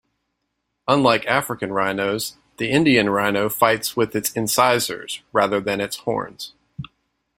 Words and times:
Unlike 0.87 1.27
African 1.27 1.71
rhinos, 1.71 2.35
the 2.57 2.71
Indian 2.71 3.11
rhino 3.11 3.49
fights 3.49 3.95
with 3.95 4.15
its 4.15 4.31
incisors, 4.31 5.21
rather 5.31 5.61
than 5.61 5.79
its 5.79 5.97
horns. 5.97 6.53